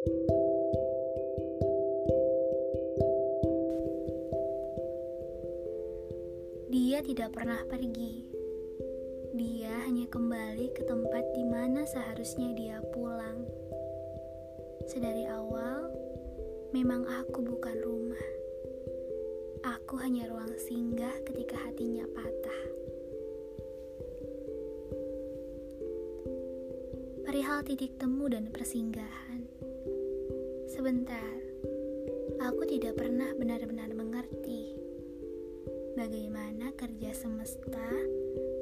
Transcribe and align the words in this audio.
Dia 0.00 0.08
tidak 7.04 7.36
pernah 7.36 7.60
pergi. 7.68 8.24
Dia 9.36 9.84
hanya 9.84 10.08
kembali 10.08 10.72
ke 10.72 10.88
tempat 10.88 11.36
di 11.36 11.44
mana 11.44 11.84
seharusnya 11.84 12.48
dia 12.56 12.80
pulang. 12.96 13.44
Sedari 14.88 15.28
awal, 15.28 15.92
memang 16.72 17.04
aku 17.04 17.44
bukan 17.44 17.76
rumah. 17.84 18.24
Aku 19.68 20.00
hanya 20.00 20.32
ruang 20.32 20.56
singgah 20.64 21.12
ketika 21.28 21.60
hatinya 21.60 22.08
patah. 22.16 22.64
Perihal 27.28 27.60
titik 27.68 28.00
temu 28.00 28.32
dan 28.32 28.48
persinggahan. 28.48 29.29
Sebentar, 30.80 31.36
aku 32.40 32.64
tidak 32.64 32.96
pernah 32.96 33.36
benar-benar 33.36 33.92
mengerti 33.92 34.80
bagaimana 35.92 36.72
kerja 36.72 37.12
semesta 37.12 37.84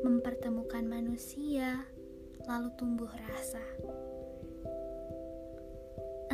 mempertemukan 0.03 0.83
manusia, 0.83 1.87
lalu 2.43 2.75
tumbuh 2.75 3.07
rasa. 3.07 3.63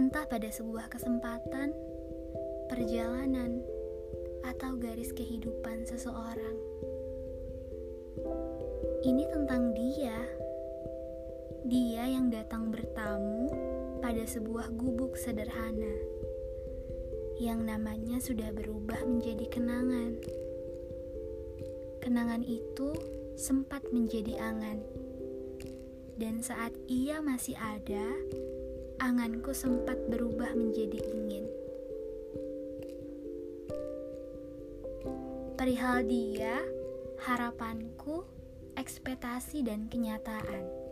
Entah 0.00 0.24
pada 0.24 0.48
sebuah 0.48 0.88
kesempatan, 0.88 1.76
perjalanan, 2.72 3.60
atau 4.40 4.80
garis 4.80 5.12
kehidupan 5.12 5.84
seseorang. 5.84 6.56
Ini 9.04 9.28
tentang 9.28 9.76
dia. 9.76 10.16
Dia 11.68 12.08
yang 12.08 12.32
datang 12.32 12.72
bertamu 12.72 13.73
pada 14.04 14.20
sebuah 14.28 14.68
gubuk 14.76 15.16
sederhana 15.16 15.96
yang 17.40 17.64
namanya 17.64 18.20
sudah 18.20 18.52
berubah 18.52 19.00
menjadi 19.00 19.48
kenangan. 19.48 20.20
Kenangan 22.04 22.44
itu 22.44 22.92
sempat 23.32 23.80
menjadi 23.96 24.44
angan. 24.44 24.84
Dan 26.20 26.44
saat 26.44 26.76
ia 26.84 27.24
masih 27.24 27.56
ada, 27.56 28.04
anganku 29.00 29.56
sempat 29.56 29.96
berubah 30.12 30.52
menjadi 30.52 31.00
ingin. 31.00 31.48
Perihal 35.56 36.04
dia, 36.04 36.60
harapanku, 37.24 38.20
ekspektasi, 38.76 39.64
dan 39.64 39.88
kenyataan. 39.88 40.83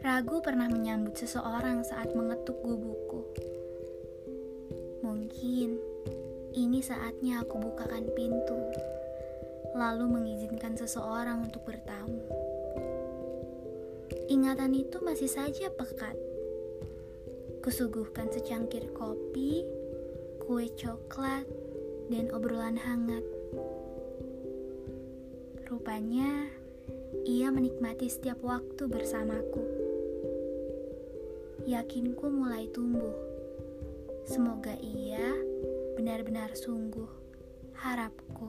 Ragu 0.00 0.40
pernah 0.40 0.64
menyambut 0.64 1.12
seseorang 1.12 1.84
saat 1.84 2.16
mengetuk 2.16 2.56
gubukku. 2.64 3.20
Mungkin 5.04 5.76
ini 6.56 6.80
saatnya 6.80 7.44
aku 7.44 7.60
bukakan 7.60 8.08
pintu, 8.16 8.56
lalu 9.76 10.08
mengizinkan 10.08 10.72
seseorang 10.72 11.44
untuk 11.44 11.68
bertamu. 11.68 12.24
Ingatan 14.32 14.72
itu 14.72 15.04
masih 15.04 15.28
saja 15.28 15.68
pekat. 15.68 16.16
Kusuguhkan 17.60 18.32
secangkir 18.32 18.88
kopi, 18.96 19.68
kue 20.40 20.64
coklat, 20.80 21.44
dan 22.08 22.32
obrolan 22.32 22.80
hangat. 22.80 23.24
Rupanya, 25.68 26.48
ia 27.28 27.52
menikmati 27.52 28.08
setiap 28.08 28.40
waktu 28.40 28.88
bersamaku. 28.88 29.89
Yakinku 31.68 32.32
mulai 32.32 32.68
tumbuh. 32.72 33.12
Semoga 34.24 34.72
ia 34.80 35.36
benar-benar 35.98 36.56
sungguh 36.56 37.08
harapku. 37.76 38.48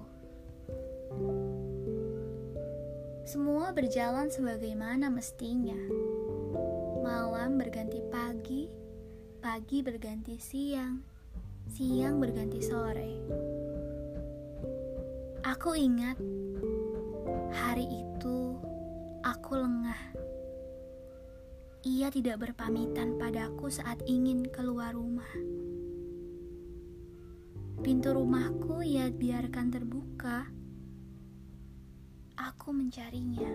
Semua 3.27 3.71
berjalan 3.75 4.31
sebagaimana 4.31 5.11
mestinya. 5.11 5.79
Malam 7.03 7.59
berganti 7.59 7.99
pagi, 8.07 8.67
pagi 9.39 9.83
berganti 9.83 10.35
siang, 10.39 10.99
siang 11.67 12.19
berganti 12.19 12.59
sore. 12.63 13.11
Aku 15.47 15.75
ingat 15.75 16.15
Ia 22.01 22.09
tidak 22.09 22.41
berpamitan 22.41 23.21
padaku 23.21 23.69
saat 23.69 24.01
ingin 24.09 24.49
keluar 24.49 24.89
rumah. 24.97 25.29
Pintu 27.85 28.17
rumahku 28.17 28.81
ia 28.81 29.13
biarkan 29.13 29.69
terbuka. 29.69 30.49
Aku 32.41 32.73
mencarinya, 32.73 33.53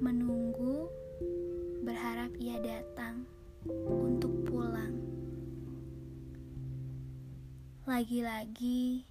menunggu, 0.00 0.88
berharap 1.84 2.32
ia 2.40 2.56
datang 2.64 3.28
untuk 3.84 4.32
pulang. 4.48 4.96
Lagi-lagi, 7.84 9.04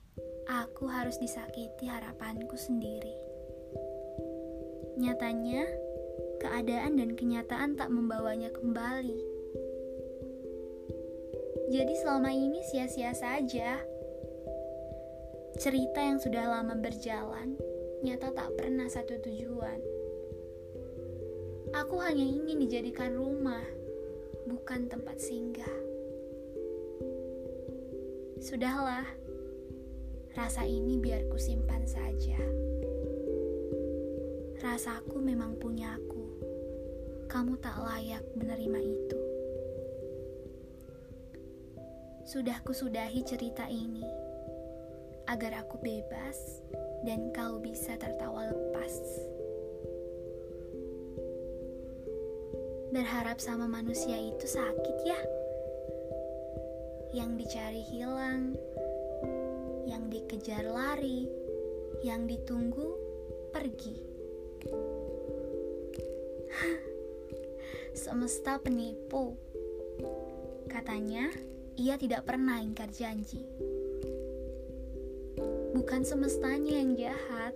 aku 0.49 0.89
harus 0.89 1.21
disakiti 1.21 1.85
harapanku 1.85 2.57
sendiri. 2.57 3.13
Nyatanya, 4.97 5.90
keadaan 6.41 6.97
dan 6.97 7.13
kenyataan 7.13 7.77
tak 7.77 7.93
membawanya 7.93 8.49
kembali 8.49 9.41
jadi 11.71 11.95
selama 12.03 12.35
ini 12.35 12.59
sia-sia 12.67 13.15
saja. 13.15 13.79
Cerita 15.55 16.03
yang 16.03 16.19
sudah 16.19 16.51
lama 16.51 16.75
berjalan 16.75 17.55
nyata 18.03 18.35
tak 18.35 18.59
pernah 18.59 18.91
satu 18.91 19.15
tujuan. 19.23 19.79
Aku 21.71 21.95
hanya 22.03 22.27
ingin 22.27 22.59
dijadikan 22.67 23.15
rumah, 23.15 23.63
bukan 24.51 24.91
tempat 24.91 25.15
singgah. 25.23 25.75
Sudahlah, 28.43 29.07
rasa 30.35 30.67
ini 30.67 30.99
biar 30.99 31.23
ku 31.31 31.39
simpan 31.39 31.87
saja. 31.87 32.35
Rasaku 34.59 35.23
memang 35.23 35.55
punyaku. 35.55 36.10
Kamu 37.41 37.57
tak 37.57 37.73
layak 37.81 38.21
menerima 38.37 38.79
itu. 38.85 39.19
Sudah 42.21 42.61
kusudahi 42.61 43.25
cerita 43.25 43.65
ini 43.65 44.05
agar 45.25 45.65
aku 45.65 45.81
bebas 45.81 46.61
dan 47.01 47.33
kau 47.33 47.57
bisa 47.57 47.97
tertawa 47.97 48.45
lepas. 48.45 48.93
Berharap 52.93 53.41
sama 53.41 53.65
manusia 53.65 54.21
itu 54.21 54.45
sakit 54.45 54.97
ya. 55.01 55.17
Yang 57.09 57.31
dicari 57.41 57.81
hilang, 57.89 58.53
yang 59.89 60.13
dikejar 60.13 60.61
lari, 60.61 61.25
yang 62.05 62.29
ditunggu 62.29 62.85
pergi. 63.49 64.10
Semesta 68.11 68.59
penipu. 68.59 69.39
Katanya, 70.67 71.31
ia 71.79 71.95
tidak 71.95 72.27
pernah 72.27 72.59
ingkar 72.59 72.91
janji. 72.91 73.39
Bukan 75.71 76.03
semestanya 76.03 76.75
yang 76.75 76.91
jahat, 76.99 77.55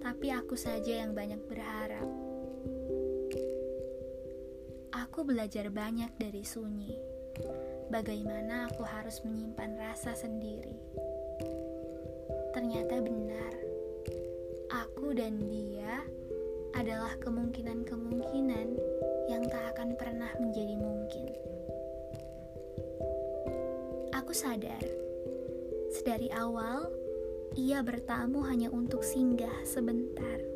tapi 0.00 0.32
aku 0.32 0.56
saja 0.56 1.04
yang 1.04 1.12
banyak 1.12 1.36
berharap. 1.52 2.08
Aku 5.04 5.20
belajar 5.28 5.68
banyak 5.68 6.16
dari 6.16 6.40
sunyi. 6.40 6.96
Bagaimana 7.92 8.72
aku 8.72 8.88
harus 8.88 9.20
menyimpan 9.20 9.76
rasa 9.76 10.16
sendiri. 10.16 10.80
Ternyata 12.56 13.04
benar, 13.04 13.52
aku 14.72 15.12
dan 15.12 15.44
dia 15.52 16.00
adalah 16.72 17.12
kemungkinan-kemungkinan 17.20 18.95
yang 19.26 19.44
tak 19.50 19.74
akan 19.74 19.98
pernah 19.98 20.30
menjadi 20.38 20.74
mungkin 20.78 21.26
aku 24.26 24.34
sadar, 24.34 24.82
sedari 25.94 26.26
awal 26.34 26.90
ia 27.54 27.78
bertamu 27.78 28.42
hanya 28.42 28.66
untuk 28.74 29.06
singgah 29.06 29.62
sebentar. 29.62 30.55